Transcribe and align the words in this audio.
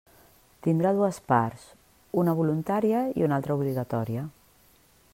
Tindrà 0.67 0.93
dues 0.99 1.19
parts: 1.33 1.67
una 2.23 2.35
voluntària 2.41 3.05
i 3.21 3.29
una 3.29 3.41
altra 3.41 3.59
obligatòria. 3.61 4.29